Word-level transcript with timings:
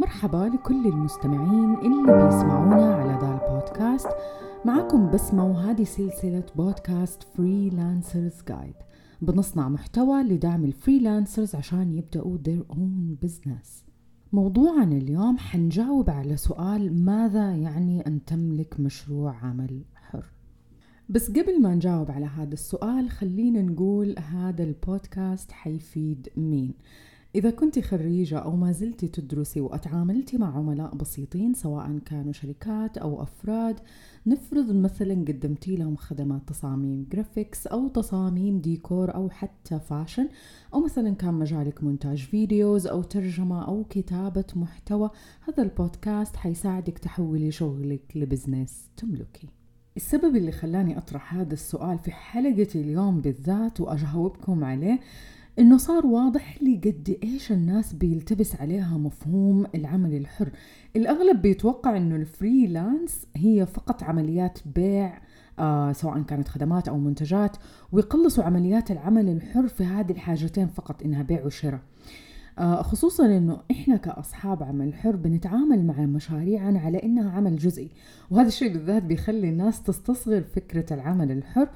مرحبا 0.00 0.50
لكل 0.54 0.86
المستمعين 0.86 1.74
اللي 1.74 2.02
بيسمعونا 2.02 2.94
على 2.94 3.18
ذا 3.20 3.40
البودكاست. 3.42 4.08
معكم 4.64 5.10
بسمة 5.10 5.46
وهذه 5.46 5.84
سلسلة 5.84 6.44
بودكاست 6.56 7.22
freelancers 7.22 8.42
guide 8.48 8.74
بنصنع 9.22 9.68
محتوى 9.68 10.22
لدعم 10.22 10.64
ال 10.64 10.71
freelancers 10.71 11.54
عشان 11.54 11.92
يبدأوا 11.92 12.38
their 12.38 12.74
own 12.74 13.26
business. 13.26 13.68
موضوعنا 14.32 14.96
اليوم 14.96 15.38
حنجاوب 15.38 16.10
على 16.10 16.36
سؤال 16.36 17.04
ماذا 17.04 17.54
يعني 17.56 18.06
أن 18.06 18.24
تملك 18.24 18.80
مشروع 18.80 19.36
عمل 19.36 19.82
حر؟ 19.94 20.24
بس 21.08 21.30
قبل 21.30 21.62
ما 21.62 21.74
نجاوب 21.74 22.10
على 22.10 22.26
هذا 22.26 22.52
السؤال 22.52 23.10
خلينا 23.10 23.62
نقول 23.62 24.18
هذا 24.18 24.64
البودكاست 24.64 25.52
حيفيد 25.52 26.28
مين؟ 26.36 26.74
إذا 27.34 27.50
كنت 27.50 27.78
خريجة 27.78 28.38
أو 28.38 28.56
ما 28.56 28.72
زلت 28.72 29.04
تدرسي 29.04 29.60
وأتعاملتي 29.60 30.38
مع 30.38 30.56
عملاء 30.56 30.94
بسيطين 30.94 31.54
سواء 31.54 31.98
كانوا 31.98 32.32
شركات 32.32 32.98
أو 32.98 33.22
أفراد 33.22 33.80
نفرض 34.26 34.72
مثلا 34.72 35.14
قدمتي 35.14 35.76
لهم 35.76 35.96
خدمات 35.96 36.48
تصاميم 36.48 37.06
graphics 37.12 37.66
أو 37.66 37.88
تصاميم 37.88 38.58
ديكور 38.58 39.14
أو 39.14 39.30
حتى 39.30 39.80
fashion 39.80 40.28
أو 40.74 40.84
مثلا 40.84 41.14
كان 41.14 41.34
مجالك 41.34 41.84
مونتاج 41.84 42.18
videos 42.18 42.86
أو 42.86 43.02
ترجمة 43.02 43.68
أو 43.68 43.84
كتابة 43.84 44.46
محتوى 44.56 45.10
هذا 45.48 45.62
البودكاست 45.62 46.36
حيساعدك 46.36 46.98
تحولي 46.98 47.50
شغلك 47.50 48.16
ل 48.16 48.24
business 48.24 48.90
تملكي. 48.96 49.48
السبب 49.96 50.36
اللي 50.36 50.52
خلاني 50.52 50.98
أطرح 50.98 51.34
هذا 51.34 51.52
السؤال 51.52 51.98
في 51.98 52.10
حلقة 52.10 52.68
اليوم 52.74 53.20
بالذات 53.20 53.80
وأجاوبكم 53.80 54.64
عليه 54.64 55.00
إنه 55.58 55.76
صار 55.76 56.06
واضح 56.06 56.62
لي 56.62 56.76
قد 56.76 57.16
إيش 57.22 57.52
الناس 57.52 57.92
بيلتبس 57.92 58.56
عليها 58.56 58.98
مفهوم 58.98 59.66
العمل 59.74 60.14
الحر. 60.14 60.50
الأغلب 60.96 61.42
بيتوقع 61.42 61.96
إنه 61.96 62.16
الفريلانس 62.16 63.26
هي 63.36 63.66
فقط 63.66 64.02
عمليات 64.02 64.58
بيع 64.74 65.20
آه 65.58 65.92
سواء 65.92 66.22
كانت 66.22 66.48
خدمات 66.48 66.88
أو 66.88 66.98
منتجات 66.98 67.56
ويقلصوا 67.92 68.44
عمليات 68.44 68.90
العمل 68.90 69.28
الحر 69.28 69.68
في 69.68 69.84
هذه 69.84 70.12
الحاجتين 70.12 70.66
فقط 70.66 71.02
إنها 71.02 71.22
بيع 71.22 71.46
وشراء. 71.46 71.80
آه 72.58 72.82
خصوصا 72.82 73.26
إنه 73.26 73.60
إحنا 73.70 73.96
كأصحاب 73.96 74.62
عمل 74.62 74.94
حر 74.94 75.16
بنتعامل 75.16 75.84
مع 75.86 76.00
مشاريعنا 76.00 76.80
على 76.80 77.02
إنها 77.02 77.30
عمل 77.30 77.56
جزئي 77.56 77.90
وهذا 78.30 78.48
الشيء 78.48 78.72
بالذات 78.72 79.02
بيخلي 79.02 79.48
الناس 79.48 79.82
تستصغر 79.82 80.42
فكرة 80.42 80.94
العمل 80.94 81.32
الحر 81.32 81.68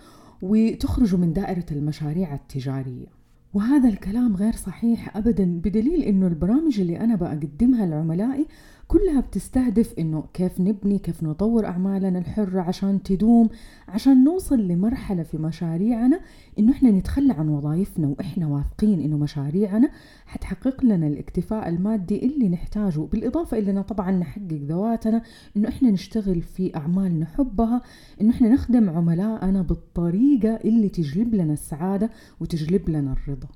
وتخرجوا 0.42 1.18
من 1.18 1.32
دائرة 1.32 1.66
المشاريع 1.72 2.34
التجارية. 2.34 3.15
وهذا 3.56 3.88
الكلام 3.88 4.36
غير 4.36 4.52
صحيح 4.52 5.16
ابدا 5.16 5.60
بدليل 5.64 6.02
إنه 6.02 6.26
البرامج 6.26 6.80
اللي 6.80 7.00
أنا 7.00 7.14
بقدمها 7.16 7.86
لعملائي 7.86 8.46
كلها 8.88 9.20
بتستهدف 9.20 9.94
إنه 9.98 10.24
كيف 10.34 10.60
نبني 10.60 10.98
كيف 10.98 11.22
نطور 11.22 11.66
أعمالنا 11.66 12.18
الحرة 12.18 12.60
عشان 12.60 13.02
تدوم 13.02 13.48
عشان 13.88 14.24
نوصل 14.24 14.58
لمرحلة 14.60 15.22
في 15.22 15.38
مشاريعنا 15.38 16.20
إنه 16.58 16.72
إحنا 16.72 16.90
نتخلى 16.90 17.32
عن 17.32 17.48
وظائفنا 17.48 18.08
وإحنا 18.08 18.46
واثقين 18.46 19.00
إنه 19.00 19.16
مشاريعنا 19.16 19.90
حتحقق 20.26 20.84
لنا 20.84 21.06
الاكتفاء 21.06 21.68
المادي 21.68 22.26
اللي 22.26 22.48
نحتاجه. 22.48 23.00
بالإضافة 23.00 23.58
إلى 23.58 23.82
طبعا 23.82 24.10
نحقق 24.10 24.52
ذواتنا 24.52 25.22
إنه 25.56 25.68
إحنا 25.68 25.90
نشتغل 25.90 26.42
في 26.42 26.76
أعمال 26.76 27.20
نحبها 27.20 27.82
إنه 28.20 28.30
إحنا 28.30 28.48
نخدم 28.48 28.90
عملائنا 28.90 29.62
بالطريقة 29.62 30.56
اللي 30.64 30.88
تجلب 30.88 31.34
لنا 31.34 31.52
السعادة 31.52 32.10
وتجلب 32.40 32.90
لنا 32.90 33.12
الرضا. 33.12 33.48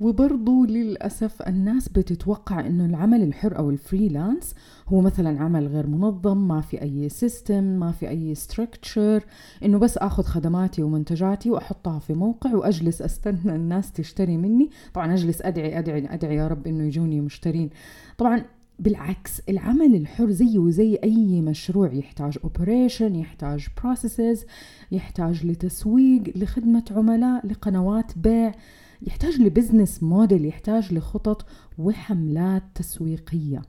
وبرضو 0.00 0.64
للأسف 0.64 1.42
الناس 1.42 1.88
بتتوقع 1.88 2.66
إنه 2.66 2.86
العمل 2.86 3.22
الحر 3.22 3.58
أو 3.58 3.70
ال 3.70 3.78
freelance 3.78 4.54
هو 4.88 5.00
مثلا 5.00 5.40
عمل 5.40 5.66
غير 5.66 5.86
منظم 5.86 6.48
ما 6.48 6.60
في 6.60 6.82
أي 6.82 7.08
system 7.08 7.64
ما 7.64 7.92
في 7.92 8.08
أي 8.08 8.34
structure 8.34 9.24
إنه 9.64 9.78
بس 9.78 9.98
أخذ 9.98 10.22
خدماتي 10.22 10.82
ومنتجاتي 10.82 11.50
وأحطها 11.50 11.98
في 11.98 12.14
موقع 12.14 12.54
وأجلس 12.54 13.02
أستنى 13.02 13.56
الناس 13.56 13.92
تشتري 13.92 14.36
مني. 14.36 14.70
طبعا 14.94 15.14
أجلس 15.14 15.42
أدعي 15.42 15.78
أدعي 15.78 16.14
أدعي 16.14 16.36
يا 16.36 16.48
رب 16.48 16.66
إنه 16.66 16.84
يجوني 16.84 17.20
مشترين. 17.20 17.70
طبعا 18.18 18.44
بالعكس 18.78 19.40
العمل 19.48 19.94
الحر 19.94 20.30
زيه 20.30 20.70
زي 20.70 20.98
أي 21.04 21.40
مشروع 21.40 21.92
يحتاج 21.92 22.38
operation 22.44 23.14
يحتاج 23.14 23.66
processes 23.82 24.44
يحتاج 24.92 25.46
لتسويق 25.46 26.22
لخدمة 26.36 26.84
عملاء 26.90 27.46
لقنوات 27.46 28.18
بيع. 28.18 28.54
يحتاج 29.02 29.40
ل 29.40 29.47
business 29.47 30.02
model 30.02 30.44
يحتاج 30.44 30.94
لخطط 30.94 31.46
وحملات 31.78 32.62
تسويقية. 32.74 33.62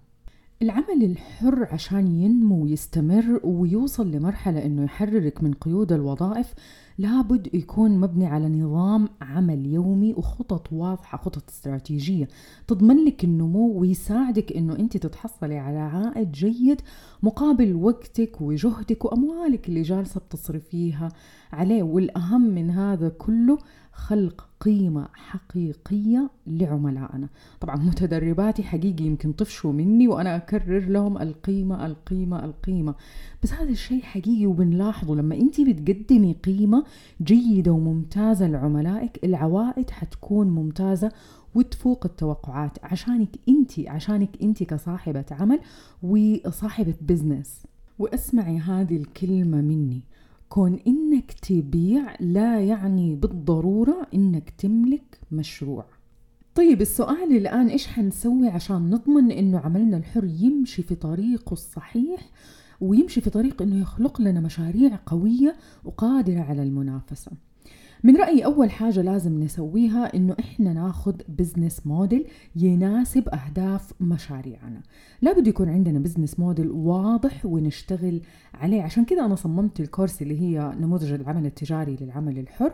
العمل 0.62 1.04
الحر 1.04 1.68
عشان 1.72 2.08
ينمو 2.08 2.64
ويستمر 2.64 3.40
ويوصل 3.44 4.12
لمرحلة 4.12 4.66
إنه 4.66 4.84
يحررك 4.84 5.44
من 5.44 5.54
قيود 5.54 5.92
الوظائف 5.92 6.54
لابد 6.98 7.56
يكون 7.56 8.00
مبني 8.00 8.28
على 8.28 8.50
نظام 8.50 9.10
عمل 9.22 9.66
يومي 9.66 10.14
وخطط 10.14 10.74
واضحة 10.74 11.18
خطط 11.18 11.50
استراتيجية 11.50 12.28
تضمن 12.68 13.06
لك 13.06 13.24
النمو 13.24 13.80
ويساعدك 13.80 14.52
إنه 14.52 14.76
أنت 14.76 14.98
تتحصلي 14.98 15.58
على 15.58 15.78
عائد 15.78 16.32
جيد 16.32 16.82
مقابل 17.24 17.76
وقتك 17.76 18.42
وجهدك 18.42 19.06
وأموالك 19.06 19.70
اللي 19.70 19.82
جالسة 19.82 20.20
بتصرفيها 20.20 21.10
عليه. 21.54 21.84
والأهم 21.84 22.42
من 22.42 22.70
هذا 22.70 23.10
كله 23.10 23.58
خلق 23.98 24.50
قيمة 24.60 25.08
حقيقية 25.14 26.30
لعملائنا. 26.48 27.30
طبعا 27.62 27.76
متدرباتي 27.76 28.64
حقيقي 28.64 29.04
يمكن 29.04 29.32
طفشوا 29.32 29.72
مني 29.74 30.08
وأنا 30.08 30.36
أكرر 30.36 30.80
لهم 30.80 31.18
القيمة 31.18 31.86
القيمة 31.86 32.46
القيمة. 32.46 32.96
بس 33.44 33.54
هذا 33.54 33.70
الشيء 33.70 34.02
حقيقي 34.02 34.46
وبنلاحظه. 34.46 35.16
لما 35.16 35.36
أنت 35.36 35.62
بتقدمي 35.62 36.34
قيمة 36.34 36.84
جيدة 37.22 37.72
وممتازة 37.72 38.48
لعملائك 38.48 39.20
العوائد 39.24 39.90
حتكون 39.90 40.50
ممتازة 40.50 41.12
وتفوق 41.56 42.06
التوقعات. 42.06 42.78
عشانك 42.84 43.30
انت 43.50 43.80
عشانك 43.80 44.30
انت 44.42 44.64
كصاحبة 44.64 45.26
عمل 45.32 45.60
وصاحبة 46.04 46.96
بزنس 47.02 47.64
وأسمعي 48.00 48.58
هذه 48.58 48.96
الكلمة 48.96 49.62
مني. 49.62 50.02
كون 50.50 50.80
إنك 50.88 51.32
تبيع 51.32 52.16
لا 52.20 52.62
يعني 52.62 53.16
بالضرورة 53.16 54.08
إنك 54.14 54.50
تملك 54.50 55.20
مشروع. 55.32 55.86
طيب 56.56 56.82
السؤال 56.82 57.38
الآن 57.38 57.68
إيش 57.68 57.88
حنسوي 57.88 58.48
عشان 58.48 58.90
نضمن 58.90 59.32
إنه 59.32 59.60
عملنا 59.60 59.98
الحر 59.98 60.24
يمشي 60.24 60.84
في 60.84 60.96
طريقه 60.96 61.54
الصحيح 61.54 62.30
ويمشي 62.82 63.22
في 63.22 63.30
طريق 63.30 63.62
إنه 63.62 63.82
يخلق 63.82 64.22
لنا 64.22 64.40
مشاريع 64.40 65.00
قوية 65.06 65.56
وقادرة 65.86 66.40
على 66.40 66.64
المنافسة؟ 66.64 67.32
من 68.04 68.18
رأيي 68.18 68.46
أول 68.46 68.72
حاجة 68.72 69.02
لازم 69.02 69.44
نسويها 69.44 70.16
إنه 70.16 70.36
إحنا 70.40 70.74
ناخذ 70.74 71.16
business 71.30 71.88
model 71.88 72.28
يناسب 72.56 73.30
أهداف 73.30 73.94
مشاريعنا. 74.02 74.82
لابد 75.22 75.48
يكون 75.48 75.70
عندنا 75.70 76.00
business 76.00 76.40
model 76.40 76.72
واضح 76.72 77.46
ونشتغل 77.46 78.22
عليه. 78.54 78.82
عشان 78.82 79.06
كذا 79.06 79.26
أنا 79.26 79.36
صممت 79.36 79.80
ال 79.80 79.86
course 79.86 80.22
اللي 80.22 80.42
هي 80.42 80.76
نموذج 80.80 81.12
العمل 81.12 81.46
التجاري 81.46 81.98
للعمل 82.02 82.40
الحر. 82.40 82.74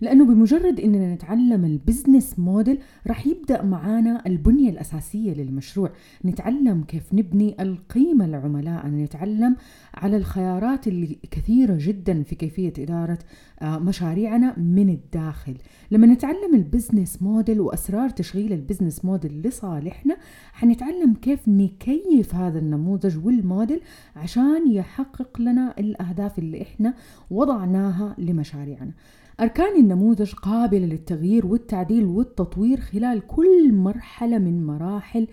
لأنه 0.00 0.24
بمجرد 0.24 0.80
إننا 0.80 1.14
نتعلم 1.14 1.64
ال 1.64 1.72
business 1.72 2.38
model 2.38 2.78
راح 3.06 3.26
يبدأ 3.26 3.62
معانا 3.62 4.22
البنية 4.26 4.70
الأساسية 4.70 5.34
للمشروع. 5.34 5.90
نتعلم 6.24 6.82
كيف 6.88 7.14
نبني 7.14 7.56
القيمة 7.60 8.26
للعملاء. 8.26 8.86
نتعلم 8.86 9.56
على 9.94 10.16
الخيارات 10.16 10.88
اللي 10.88 11.18
كثيرة 11.30 11.76
جدا 11.80 12.22
في 12.22 12.34
كيفية 12.34 12.72
إدارة 12.78 13.18
آه، 13.62 13.78
مشاريعنا 13.78 14.58
من 14.58 14.88
الداخل. 14.88 15.54
لما 15.90 16.06
نتعلم 16.06 16.54
business 16.54 17.22
model 17.22 17.60
وأسرار 17.60 18.10
تشغيل 18.10 18.52
ال 18.52 18.58
business 18.58 19.04
model 19.04 19.42
لصالحنا 19.42 20.16
حنتعلم 20.52 21.14
كيف 21.14 21.48
نكيف 21.48 22.34
هذا 22.34 22.58
النموذج 22.58 23.26
والموديل 23.26 23.80
عشان 24.16 24.72
يحقق 24.72 25.40
لنا 25.40 25.74
الأهداف 25.78 26.38
اللي 26.38 26.62
إحنا 26.62 26.94
وضعناها 27.30 28.14
لمشاريعنا. 28.18 28.92
أركان 29.40 29.80
النموذج 29.80 30.32
قابلة 30.32 30.86
للتغيير 30.86 31.46
والتعديل 31.46 32.04
والتطوير 32.04 32.80
خلال 32.80 33.26
كل 33.26 33.72
مرحلة 33.72 34.38
من 34.38 34.66
مراحل 34.66 35.26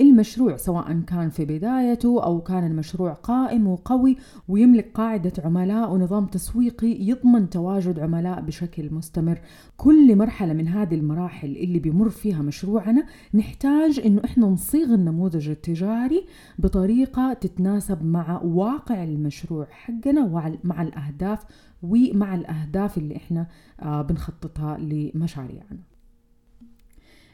المشروع 0.00 0.56
سواء 0.56 1.00
كان 1.00 1.30
في 1.30 1.44
بدايته 1.44 2.24
أو 2.24 2.40
كان 2.40 2.66
المشروع 2.66 3.12
قائم 3.12 3.66
وقوي 3.66 4.16
ويملك 4.48 4.90
قاعدة 4.94 5.32
عملاء 5.44 5.92
ونظام 5.92 6.26
تسويقي 6.26 6.96
يضمن 7.00 7.50
تواجد 7.50 7.98
عملاء 7.98 8.40
بشكل 8.40 8.94
مستمر. 8.94 9.38
كل 9.76 10.16
مرحلة 10.16 10.52
من 10.52 10.68
هذه 10.68 10.94
المراحل 10.94 11.56
اللي 11.56 11.78
بيمر 11.78 12.08
فيها 12.08 12.42
مشروعنا 12.42 13.06
نحتاج 13.34 14.00
إنه 14.00 14.22
إحنا 14.24 14.46
نصيغ 14.46 14.94
النموذج 14.94 15.48
التجاري 15.48 16.24
بطريقة 16.58 17.32
تتناسب 17.32 18.04
مع 18.04 18.40
واقع 18.42 19.04
المشروع 19.04 19.66
حقنا 19.70 20.24
ومع 20.24 20.82
الأهداف 20.82 21.44
ومع 21.82 22.34
الأهداف 22.34 22.98
اللي 22.98 23.16
إحنا 23.16 23.46
آه، 23.82 24.02
بنخططها 24.02 24.78
لمشاريعنا. 24.78 25.95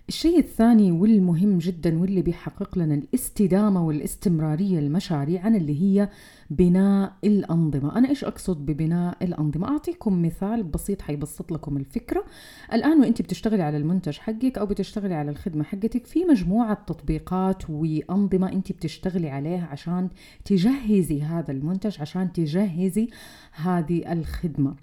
الشيء 0.08 0.38
الثاني 0.38 0.92
والمهم 0.92 1.58
جدا 1.58 2.00
واللي 2.00 2.22
بيحقق 2.22 2.78
لنا 2.78 2.94
الاستدامة 2.94 3.86
والاستمرارية 3.86 4.80
لمشاريعنا 4.80 5.56
اللي 5.56 5.82
هي 5.82 6.08
بناء 6.50 7.12
الأنظمة. 7.24 7.98
أنا 7.98 8.08
إيش 8.08 8.24
أقصد 8.24 8.66
ببناء 8.66 9.16
الأنظمة؟ 9.22 9.68
أعطيكم 9.68 10.22
مثال 10.22 10.62
بسيط 10.62 11.02
حيبسط 11.02 11.52
لكم 11.52 11.76
الفكرة. 11.76 12.24
الآن 12.72 13.00
وإنت 13.00 13.22
بتشتغلي 13.22 13.62
على 13.62 13.76
المنتج 13.76 14.18
حقك 14.18 14.58
أو 14.58 14.66
بتشتغلي 14.66 15.14
على 15.14 15.30
الخدمة 15.30 15.64
حقتك 15.64 16.06
في 16.06 16.24
مجموعة 16.24 16.84
تطبيقات 16.86 17.70
وأنظمة 17.70 18.52
أنت 18.52 18.72
بتشتغلي 18.72 19.30
عليها 19.30 19.66
عشان 19.66 20.08
تجهزي 20.44 21.22
هذا 21.22 21.52
المنتج 21.52 22.00
عشان 22.00 22.32
تجهزي 22.32 23.08
هذه 23.52 24.12
الخدمة. 24.12 24.74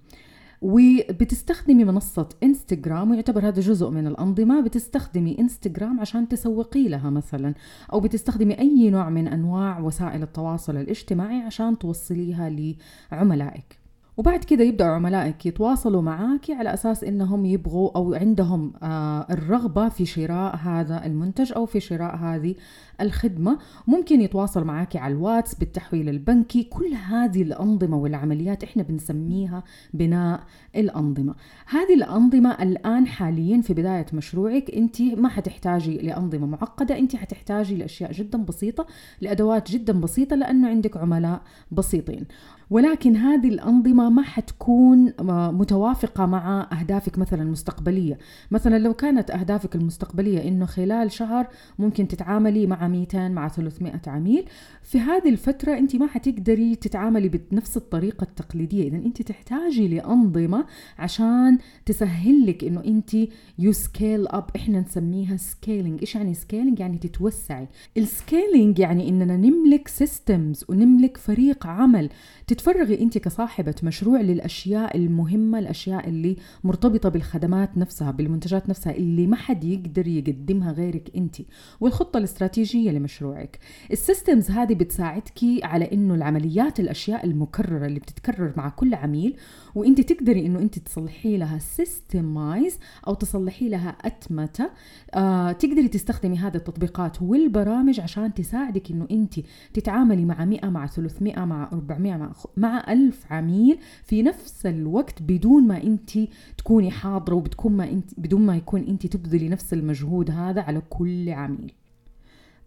وبتستخدمي 0.62 1.84
منصة 1.84 2.30
انستغرام 2.44 3.12
ويعتبر 3.12 3.48
هذا 3.48 3.62
جزء 3.62 3.90
من 3.90 4.08
الأنظمة 4.08 4.62
بتستخدمي 4.62 5.40
انستغرام 5.40 6.00
عشان 6.00 6.28
تسوقي 6.28 6.88
لها 6.88 7.10
مثلا 7.10 7.54
أو 7.94 8.00
بتستخدمي 8.00 8.60
أي 8.60 8.90
نوع 8.90 9.10
من 9.10 9.28
أنواع 9.28 9.80
وسائل 9.80 10.24
التواصل 10.24 10.78
الاجتماعي 10.78 11.42
عشان 11.42 11.78
توصليها 11.78 12.76
لعملائك. 13.12 13.79
وبعد 14.20 14.44
كده 14.44 14.64
يبدأوا 14.64 14.96
عملائك 14.96 15.46
يتواصلوا 15.46 16.02
معاك 16.02 16.52
على 16.52 16.74
أساس 16.74 17.04
إنهم 17.04 17.46
يبغوا 17.46 17.92
أو 17.96 18.14
عندهم 18.14 18.74
آه 18.84 19.28
الرغبة 19.30 19.90
في 19.90 20.06
شراء 20.06 20.56
هذا 20.56 21.06
المنتج 21.06 21.54
أو 21.54 21.66
في 21.66 21.80
شراء 21.80 22.16
هذه 22.16 22.56
الخدمة. 23.02 23.60
ممكن 23.88 24.22
يتواصل 24.22 24.64
معاك 24.64 24.96
على 24.96 25.14
الواتس 25.14 25.56
بالتحويل 25.56 26.10
البنكي. 26.10 26.64
كل 26.64 26.94
هذه 26.94 27.42
الأنظمة 27.42 27.98
والعمليات 27.98 28.64
إحنا 28.64 28.84
بنسميها 28.84 29.64
بناء 29.94 30.44
الأنظمة. 30.76 31.36
هذه 31.66 31.94
الأنظمة 31.94 32.64
الآن 32.64 33.08
حاليا 33.08 33.62
في 33.62 33.74
بداية 33.74 34.06
مشروعك 34.14 34.72
أنت 34.72 35.02
ما 35.02 35.30
حتحتاجي 35.30 35.98
لأنظمة 35.98 36.48
معقدة. 36.48 37.00
أنت 37.00 37.16
حتحتاجي 37.16 37.76
لأشياء 37.76 38.12
جدا 38.12 38.38
بسيطة 38.38 38.88
لأدوات 39.22 39.72
جدا 39.72 40.00
بسيطة 40.00 40.36
لأنه 40.36 40.70
عندك 40.70 40.98
عملاء 40.98 41.42
بسيطين. 41.72 42.26
ولكن 42.70 43.16
هذه 43.16 43.50
الأنظمة 43.50 44.09
ما 44.10 44.22
حتكون 44.22 45.14
متوافقة 45.52 46.26
مع 46.26 46.68
أهدافك 46.80 47.18
مثلا 47.18 47.42
المستقبلية. 47.42 48.18
مثلا 48.52 48.80
لو 48.80 48.94
كانت 48.94 49.32
أهدافك 49.32 49.76
المستقبلية 49.76 50.48
إنه 50.48 50.66
خلال 50.66 51.12
شهر 51.12 51.48
ممكن 51.80 52.08
تتعاملي 52.08 52.68
مع 52.68 52.88
200 52.88 53.30
مع 53.30 53.48
300 53.48 54.02
عميل 54.08 54.46
في 54.84 55.00
هذه 55.00 55.30
الفترة 55.30 55.78
أنت 55.78 55.96
ما 55.96 56.08
حتقدري 56.08 56.76
تتعاملي 56.76 57.30
بنفس 57.30 57.78
الطريقة 57.78 58.24
التقليدية. 58.24 58.88
إذا 58.88 58.98
أنت 58.98 59.22
تحتاجي 59.22 59.88
لأنظمة 59.88 60.66
عشان 61.00 61.58
تسهل 61.86 62.48
لك 62.48 62.64
إنه 62.64 62.84
أنت 62.86 63.14
you 63.60 63.72
scale 63.72 64.28
up 64.28 64.46
إحنا 64.56 64.80
نسميها 64.80 65.38
scaling 65.38 66.00
إيش 66.02 66.16
يعني 66.16 66.34
scaling 66.34 66.80
يعني 66.80 66.98
تتوسعي. 66.98 67.68
ال 67.98 68.08
scaling 68.08 68.80
يعني 68.80 69.10
إننا 69.10 69.38
نملك 69.38 69.88
systems 69.88 70.66
ونملك 70.70 71.18
فريق 71.18 71.68
عمل. 71.68 72.10
تتفرغي 72.48 73.02
أنت 73.02 73.18
كصاحبة 73.18 73.76
مشروع 73.84 73.99
للأشياء 74.08 74.98
المهمة 74.98 75.60
الأشياء 75.60 76.10
اللي 76.10 76.36
مرتبطة 76.64 77.10
بالخدمات 77.10 77.78
نفسها 77.78 78.12
بالمنتجات 78.12 78.70
نفسها 78.70 78.96
اللي 78.96 79.28
ما 79.28 79.36
حد 79.36 79.64
يقدر 79.64 80.08
يقدمها 80.08 80.72
غيرك 80.72 81.12
أنت 81.16 81.36
والخطة 81.80 82.18
الاستراتيجية 82.18 82.92
لمشروعك. 82.92 83.60
ال 83.92 83.99
systems 83.99 84.52
هذه 84.52 84.74
بتساعدك 84.74 85.40
على 85.64 85.92
إنه 85.92 86.16
العمليات 86.16 86.80
الأشياء 86.80 87.26
المكررة 87.26 87.86
اللي 87.86 88.00
بتتكرر 88.00 88.54
مع 88.58 88.70
كل 88.70 88.94
عميل 88.94 89.38
وأنت 89.76 90.02
تقدري 90.02 90.46
إنه 90.46 90.60
أنت 90.60 90.80
تصلحي 90.80 91.38
لها 91.38 91.60
سيستمايز 91.60 92.80
أو 93.08 93.14
تصلحي 93.14 93.70
لها 93.70 93.90
أتمتة. 93.90 94.70
آه 95.14 95.52
تقدري 95.52 95.88
تستخدمي 95.88 96.38
هذه 96.38 96.56
التطبيقات 96.56 97.22
والبرامج 97.22 98.00
عشان 98.00 98.34
تساعدك 98.34 98.92
إنه 98.92 99.08
أنت 99.12 99.40
تتعاملي 99.74 100.26
مع 100.26 100.46
100 100.46 100.66
مع 100.70 100.88
300 100.88 101.46
مع 101.46 101.70
400 101.74 102.18
مع 102.18 102.32
مع 102.58 102.94
ألف 102.94 103.26
عميل 103.32 103.80
في 104.04 104.24
نفس 104.24 104.66
الوقت 104.66 105.22
بدون 105.22 105.68
ما 105.68 105.84
انت 105.84 106.10
تكوني 106.58 106.92
حاضرة 106.92 107.36
وبتكون 107.36 107.72
ما 107.72 107.90
انت 107.90 108.10
بدون 108.18 108.42
ما 108.42 108.58
يكون 108.58 108.82
انت 108.82 109.08
تبذلي 109.08 109.50
نفس 109.50 109.74
المجهود 109.74 110.32
هذا 110.32 110.62
على 110.62 110.82
كل 110.90 111.30
عميل. 111.30 111.74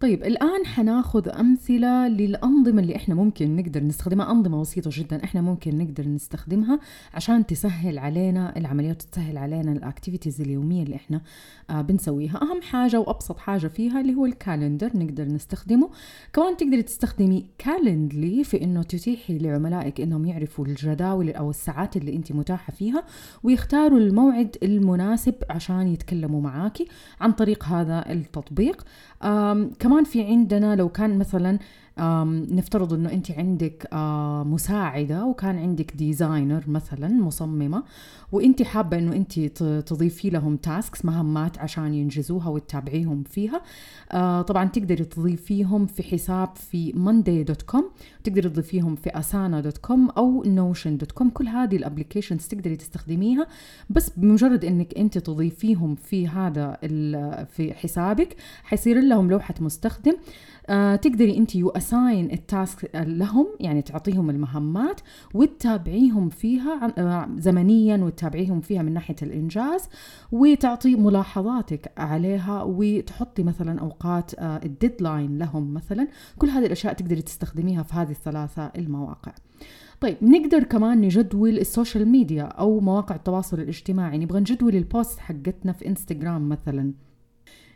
طيب 0.03 0.25
الآن 0.25 0.67
حناخذ 0.67 1.29
أمثلة 1.29 2.09
للأنظمة 2.09 2.83
اللي 2.83 2.97
إحنا 2.97 3.15
ممكن 3.15 3.57
نقدر 3.57 3.85
نستخدمها 3.85 4.31
أنظمة 4.31 4.61
بسيطة 4.61 4.91
جدا 4.93 5.25
إحنا 5.25 5.41
ممكن 5.41 5.79
نقدر 5.79 6.09
نستخدمها 6.09 6.81
عشان 7.15 7.47
تسهل 7.47 7.99
علينا 7.99 8.57
العمليات 8.57 9.03
وتسهل 9.03 9.39
علينا 9.39 9.73
ال 9.73 9.79
activities 9.79 10.41
اليومية 10.41 10.83
اللي 10.83 10.97
إحنا 10.97 11.21
آه 11.71 11.81
بنسويها. 11.83 12.43
أهم 12.43 12.63
حاجة 12.63 13.01
وأبسط 13.01 13.39
حاجة 13.39 13.67
فيها 13.67 14.01
اللي 14.01 14.15
هو 14.15 14.27
ال 14.27 14.34
calendar 14.34 14.91
نقدر 14.95 15.25
نستخدمه. 15.25 15.91
كمان 16.33 16.57
تقدري 16.57 16.83
تستخدمي 16.83 17.47
Calendly 17.59 18.45
في 18.45 18.65
إنه 18.65 18.83
تتيحي 18.83 19.39
لعملائك 19.39 20.01
إنهم 20.01 20.25
يعرفوا 20.27 20.67
الجداول 20.67 21.31
أو 21.31 21.51
الساعات 21.51 21.97
اللي 21.97 22.17
أنت 22.17 22.33
متاحة 22.33 22.73
فيها 22.73 23.05
ويختاروا 23.43 23.99
الموعد 23.99 24.57
المناسب 24.63 25.35
عشان 25.51 25.89
يتكلموا 25.89 26.41
معاكي 26.41 26.89
عن 27.21 27.33
طريق 27.33 27.65
هذا 27.65 28.13
التطبيق. 28.13 28.85
كمان 29.79 29.92
في 30.05 30.23
عندنا 30.23 30.77
لو 30.77 30.89
كان 30.89 31.19
مثلا 31.19 31.59
نفترض 31.99 32.95
إنه 32.95 33.13
أنت 33.13 33.31
عندك 33.31 33.89
مساعدة 34.47 35.25
وكان 35.25 35.59
عندك 35.59 35.97
designer 35.97 36.65
مثلا 36.67 37.09
مصممة 37.09 37.83
وأنت 38.33 38.63
حابة 38.63 38.99
إنه 38.99 39.13
أنت 39.13 39.41
تضيفي 39.87 40.31
لهم 40.31 40.57
tasks 40.57 41.05
مهمات 41.05 41.59
عشان 41.59 41.95
ينجزوها 41.95 42.49
وتتابعيهم 42.49 43.23
فيها. 43.23 43.63
طبعا 44.43 44.65
تقدري 44.65 45.05
تضيفيهم 45.05 45.87
في 45.87 46.03
حساب 46.03 46.49
في 46.57 46.93
monday.com 46.93 47.83
تقدري 48.25 48.49
تضيفيهم 48.49 48.97
في 48.97 49.11
asana.com 49.11 50.17
أو 50.17 50.45
notion.com 50.45 51.29
كل 51.35 51.49
هذه 51.49 51.77
ال 51.77 51.82
applications 51.82 52.47
تقدري 52.47 52.77
تستخدميها 52.77 53.47
بس 53.91 54.11
بمجرد 54.17 54.65
إنك 54.65 54.99
أنت 54.99 55.19
تضيفيهم 55.19 55.95
في 55.95 56.29
هذا 56.29 56.79
في 57.45 57.75
حسابك 57.75 58.37
حيصير 58.65 59.01
لهم 59.01 59.31
لوحة 59.31 59.55
مستخدم. 59.61 60.15
آه 60.73 60.97
تقدري 60.97 61.37
انت 61.39 61.55
you 61.55 61.69
assign 61.69 62.31
ال 62.33 62.44
task 62.44 62.91
لهم 62.95 63.47
يعني 63.61 63.83
تعطيهم 63.83 64.31
المهمات 64.31 65.01
وتتابعيهم 65.35 66.29
فيها 66.29 66.93
آه 66.99 67.29
زمنيا 67.39 67.97
وتتابعيهم 67.97 68.61
فيها 68.61 68.83
من 68.83 68.95
ناحية 68.95 69.17
الإنجاز 69.23 69.89
وتعطي 70.33 70.95
ملاحظاتك 70.95 71.93
عليها 71.97 72.63
وتحطي 72.63 73.43
مثلا 73.43 73.81
أوقات 73.81 74.35
آه 74.35 74.61
ال 74.65 74.73
deadline 74.73 75.39
لهم 75.39 75.75
مثلا. 75.75 76.09
كل 76.39 76.49
هذه 76.49 76.67
الأشياء 76.67 76.93
تقدري 76.93 77.23
تستخدميها 77.23 77.83
في 77.83 77.95
هذه 77.95 78.11
الثلاثة 78.11 78.73
المواقع. 78.77 79.33
طيب 80.01 80.17
نقدر 80.23 80.63
كمان 80.65 81.01
نجدول 81.01 81.59
ال 81.59 81.66
social 81.66 82.09
media 82.09 82.43
أو 82.43 82.81
مواقع 82.81 83.15
التواصل 83.15 83.61
الاجتماعي. 83.61 84.19
نبغى 84.19 84.41
نجدول 84.41 84.77
ال 84.77 84.85
post 84.85 85.19
حقتنا 85.19 85.73
في 85.73 85.87
انستغرام 85.89 86.49
مثلا. 86.49 86.93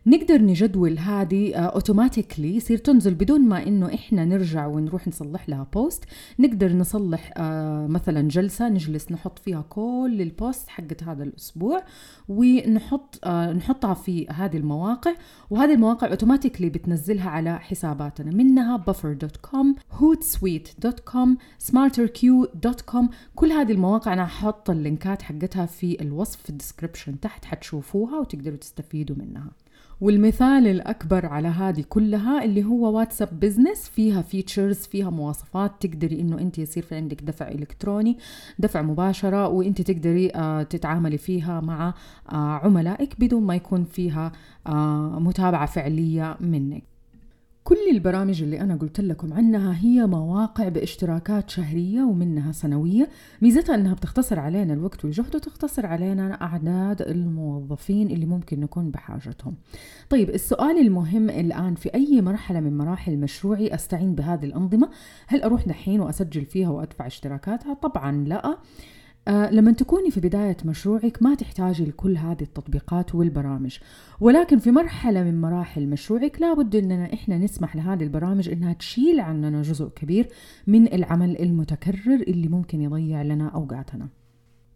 نقدر 0.07 0.43
نجدول 0.43 0.99
هذه 0.99 1.55
automatically 1.55 2.49
آه، 2.49 2.57
يصير 2.57 2.79
تنزل 2.79 3.15
بدون 3.15 3.41
ما 3.41 3.67
إنه 3.67 3.95
إحنا 3.95 4.25
نرجع 4.25 4.67
ونروح 4.67 5.09
نصلح 5.09 5.49
لها 5.49 5.67
post 5.73 6.05
نقدر 6.39 6.73
نصلح 6.73 7.33
آه، 7.37 7.87
مثلا 7.87 8.29
جلسة 8.29 8.69
نجلس 8.69 9.13
نحط 9.13 9.39
فيها 9.39 9.65
كل 9.69 10.19
ال 10.21 10.30
post 10.30 10.69
حقت 10.69 11.03
هذا 11.03 11.23
الأسبوع 11.23 11.83
ونحط 12.29 13.19
آه، 13.25 13.53
نحطها 13.53 13.95
في 13.95 14.29
هذه 14.29 14.57
المواقع 14.57 15.15
وهذه 15.51 15.75
المواقع 15.75 16.09
automatically 16.09 16.69
بتنزلها 16.69 17.31
على 17.31 17.59
حساباتنا 17.59 18.31
منها 18.31 18.85
buffer.com 18.89 19.67
hootsuite.com 20.01 21.29
smarterq.com 21.71 23.05
كل 23.35 23.53
هذه 23.53 23.73
المواقع 23.73 24.13
أنا 24.13 24.27
حاطه 24.27 24.73
اللينكات 24.73 25.23
حقتها 25.23 25.67
في 25.67 26.01
الوصف 26.01 26.43
في 26.43 26.51
ال 26.51 26.57
description 26.57 27.21
تحت 27.21 27.45
حتشوفوها 27.45 28.19
وتقدروا 28.19 28.57
تستفيدوا 28.57 29.17
منها. 29.17 29.66
والمثال 30.01 30.67
الأكبر 30.67 31.27
على 31.27 31.49
هذه 31.49 31.85
كلها 31.89 32.45
اللي 32.45 32.65
هو 32.65 32.97
WhatsApp 32.99 33.41
Business 33.41 33.89
فيها 33.89 34.23
features 34.23 34.77
فيها 34.77 35.11
مواصفات 35.11 35.73
تقدري 35.81 36.21
إنه 36.21 36.39
أنت 36.39 36.59
يصير 36.59 36.83
في 36.83 36.95
عندك 36.95 37.23
دفع 37.23 37.49
إلكتروني 37.49 38.19
دفع 38.59 38.83
مباشرة 38.83 39.49
وأنت 39.49 39.83
تقدري 39.83 40.31
آه، 40.35 40.63
تتعاملي 40.63 41.19
فيها 41.19 41.61
مع 41.61 41.95
آه، 42.33 42.35
عملائك 42.35 43.21
بدون 43.21 43.43
ما 43.43 43.55
يكون 43.55 43.85
فيها 43.85 44.33
آه، 44.67 45.19
متابعة 45.21 45.67
فعلية 45.67 46.37
منك. 46.41 46.96
كل 47.67 47.77
البرامج 47.93 48.43
اللي 48.43 48.61
أنا 48.61 48.77
قلت 48.77 49.01
لكم 49.01 49.33
عنها 49.33 49.79
هي 49.81 50.07
مواقع 50.07 50.69
باشتراكات 50.69 51.51
شهرية 51.51 52.03
ومنها 52.03 52.53
سنوية. 52.53 53.09
ميزتها 53.43 53.75
أنها 53.75 53.95
بتختصر 53.95 54.41
علينا 54.41 54.73
الوقت 54.75 55.05
والجهد 55.05 55.37
وتختصر 55.37 55.87
علينا 55.87 56.43
أعداد 56.43 57.03
الموظفين 57.03 58.11
اللي 58.11 58.27
ممكن 58.27 58.61
نكون 58.61 58.91
بحاجتهم. 58.91 59.55
طيب 60.11 60.31
السؤال 60.31 60.79
المهم 60.79 61.31
الآن 61.31 61.75
في 61.75 61.95
أي 61.95 62.21
مرحلة 62.21 62.61
من 62.61 62.79
مراحل 62.79 63.19
مشروعي 63.19 63.75
أستعين 63.75 64.15
بهذه 64.15 64.45
الأنظمة؟ 64.45 64.91
هل 65.27 65.43
أروح 65.43 65.67
دحين 65.67 66.01
وأسجل 66.01 66.45
فيها 66.45 66.69
وأدفع 66.69 67.07
اشتراكاتها؟ 67.07 67.75
طبعا 67.75 68.13
لا. 68.13 68.59
لما 69.29 69.73
تكوني 69.73 70.11
في 70.11 70.21
بداية 70.21 70.57
مشروعك 70.65 71.23
ما 71.23 71.35
تحتاجي 71.35 71.85
لكل 71.85 72.17
هذه 72.17 72.43
التطبيقات 72.43 73.15
والبرامج. 73.15 73.79
ولكن 74.21 74.59
في 74.59 74.71
مرحلة 74.71 75.23
من 75.23 75.41
مراحل 75.41 75.87
مشروعك 75.89 76.41
لابد 76.41 76.77
أننا 76.77 77.15
إحنا 77.15 77.39
نسمح 77.39 77.77
لهذه 77.77 78.03
البرامج 78.03 78.49
أنها 78.49 78.73
تشيل 78.73 79.21
عننا 79.21 79.63
جزء 79.63 79.89
كبير 79.89 80.29
من 80.67 80.93
العمل 80.93 81.37
المتكرر 81.41 82.23
اللي 82.29 82.49
ممكن 82.49 82.81
يضيع 82.81 83.23
لنا 83.23 83.49
أوقاتنا. 83.49 84.09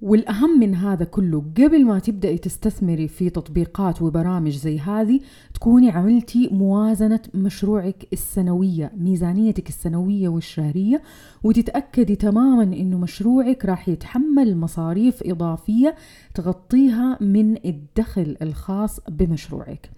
والأهم 0.02 0.60
من 0.60 0.74
هذا 0.74 1.04
كله 1.04 1.44
قبل 1.56 1.84
ما 1.84 1.98
تبدأي 1.98 2.38
تستثمري 2.38 3.08
في 3.08 3.30
تطبيقات 3.30 4.02
وبرامج 4.02 4.56
زي 4.56 4.78
هذه 4.78 5.20
تكوني 5.54 5.90
عملتي 5.90 6.48
موازنة 6.52 7.20
مشروعك 7.34 8.06
السنوية 8.12 8.92
ميزانيتك 8.96 9.68
السنوية 9.68 10.28
والشهرية 10.28 11.02
وتتأكدي 11.42 12.16
تماما 12.16 12.62
إنه 12.62 12.98
مشروعك 12.98 13.64
راح 13.64 13.88
يتحمل 13.88 14.56
مصاريف 14.56 15.22
إضافية 15.22 15.94
تغطيها 16.34 17.18
من 17.20 17.56
الدخل 17.66 18.36
الخاص 18.42 19.00
بمشروعك. 19.08 19.90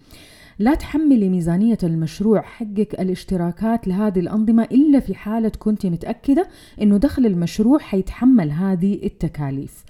لا 0.59 0.75
تحملي 0.75 1.29
ميزانية 1.29 1.79
المشروع 1.83 2.43
حقك 2.43 3.01
الاشتراكات 3.01 3.89
لهذه 3.89 4.19
الأنظمة 4.19 4.63
إلا 4.63 5.01
في 5.01 5.15
حالة 5.15 5.53
كنت 5.59 5.87
متأكدة 5.87 6.49
أنه 6.83 6.97
دخل 6.97 7.27
المشروع 7.27 7.79
حيتحمل 7.79 8.51
هذه 8.51 9.01
التكاليف. 9.05 9.85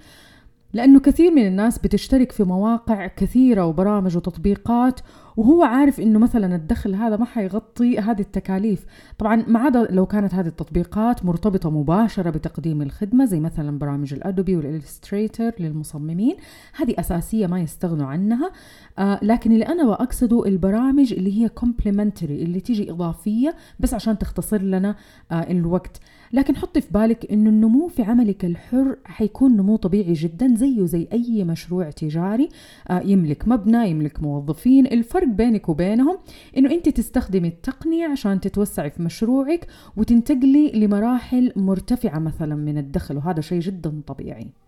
لأنه 0.74 1.00
كثير 1.00 1.30
من 1.30 1.46
الناس 1.46 1.78
بتشترك 1.78 2.32
في 2.32 2.44
مواقع 2.44 3.06
كثيرة 3.06 3.66
وبرامج 3.66 4.16
وتطبيقات 4.16 5.00
وهو 5.36 5.62
عارف 5.62 6.00
إنه 6.00 6.18
مثلا 6.18 6.56
الدخل 6.56 6.94
هذا 6.94 7.16
ما 7.16 7.24
حيغطي 7.24 7.98
هذه 7.98 8.20
التكاليف. 8.20 8.86
طبعا 9.18 9.44
ما 9.48 9.60
عدا 9.60 9.86
لو 9.90 10.06
كانت 10.06 10.34
هذه 10.34 10.46
التطبيقات 10.46 11.24
مرتبطة 11.24 11.70
مباشرة 11.70 12.30
بتقديم 12.30 12.82
الخدمة 12.82 13.24
زي 13.24 13.40
مثلا 13.40 13.78
برامج 13.78 14.14
ال 14.14 14.21
Adobe 14.21 14.56
وال 14.56 14.71
Illustrator 14.71 15.52
للمصممين 15.58 16.36
هذه 16.76 16.94
أساسية 16.98 17.46
ما 17.46 17.60
يستغنوا 17.60 18.06
عنها. 18.06 18.52
آه 18.98 19.20
لكن 19.22 19.52
اللي 19.52 19.66
أنا 19.66 19.84
بقصده 19.84 20.46
البرامج 20.46 21.12
اللي 21.12 21.42
هي 21.42 21.48
complementary 21.48 22.42
اللي 22.42 22.60
تيجي 22.60 22.90
إضافية 22.90 23.56
بس 23.80 23.94
عشان 23.94 24.18
تختصر 24.18 24.62
لنا 24.62 24.94
آه 25.32 25.50
الوقت. 25.50 26.00
لكن 26.32 26.56
حطي 26.56 26.80
في 26.80 26.92
بالك 26.92 27.32
إنه 27.32 27.50
النمو 27.50 27.88
في 27.88 28.02
عملك 28.02 28.44
الحر 28.44 28.96
حيكون 29.04 29.56
نمو 29.56 29.76
طبيعي 29.76 30.12
جدا 30.12 30.54
زيه 30.54 30.84
زي 30.84 31.08
أي 31.12 31.44
مشروع 31.44 31.90
تجاري. 31.90 32.48
آه 32.90 33.00
يملك 33.00 33.48
مبنى 33.48 33.90
يملك 33.90 34.22
موظفين. 34.22 34.86
الفرق 34.86 35.28
بينك 35.28 35.68
وبينهم 35.68 36.18
إنه 36.56 36.70
أنت 36.70 36.88
تستخدمي 36.88 37.48
التقنية 37.48 38.06
عشان 38.06 38.40
تتوسعي 38.40 38.90
في 38.90 39.02
مشروعك 39.02 39.66
وتنتقلي 39.96 40.72
لمراحل 40.74 41.52
مرتفعة 41.56 42.18
مثلا 42.18 42.54
من 42.54 42.78
الدخل 42.78 43.16
وهذا 43.16 43.40
شيء 43.40 43.60
جدا 43.60 44.00
طبيعي. 44.06 44.61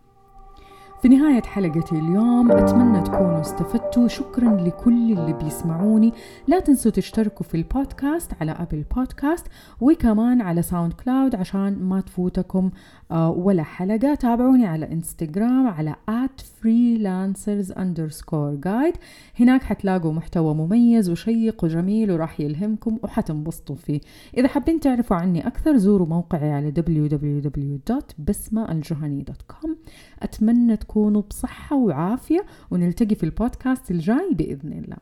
في 1.04 1.10
نهاية 1.10 1.42
حلقتي 1.42 1.94
اليوم 1.94 2.52
أتمنى 2.52 3.02
تكونوا 3.02 3.40
استفدتوا. 3.40 4.08
شكرا 4.08 4.56
لكل 4.56 5.12
اللي 5.12 5.32
بيسمعوني. 5.32 6.12
لا 6.48 6.60
تنسوا 6.60 6.90
تشتركوا 6.90 7.46
في 7.46 7.56
البودكاست 7.56 8.32
على 8.40 8.52
أبل 8.52 8.84
بودكاست 8.96 9.46
وكمان 9.80 10.40
على 10.40 10.62
SoundCloud 10.62 11.34
عشان 11.34 11.82
ما 11.82 12.00
تفوتكم 12.00 12.70
آه، 13.10 13.30
ولا 13.30 13.62
حلقة. 13.62 14.14
تابعوني 14.14 14.66
على 14.66 14.92
انستغرام 14.92 15.66
على 15.66 15.94
at 16.10 16.42
freelancers 16.42 17.74
underscore 17.74 18.56
guide. 18.66 18.96
هناك 19.40 19.62
حتلاقوا 19.62 20.12
محتوى 20.12 20.54
مميز 20.54 21.10
وشيق 21.10 21.64
وجميل 21.64 22.12
وراح 22.12 22.40
يلهمكم 22.40 22.98
وحتنبسطوا 23.02 23.76
فيه. 23.76 24.00
إذا 24.36 24.48
حابين 24.48 24.80
تعرفوا 24.80 25.16
عني 25.16 25.46
أكثر 25.46 25.76
زوروا 25.76 26.06
موقعي 26.06 26.52
على 26.52 26.72
www.بسمة.الجهني.com 26.78 29.68
أتمنى 30.24 30.76
تكونوا 30.76 31.22
بصحة 31.22 31.76
وعافية 31.76 32.44
ونلتقي 32.70 33.14
في 33.14 33.24
البودكاست 33.24 33.90
الجاي 33.90 34.30
بإذن 34.32 34.72
الله. 34.72 34.96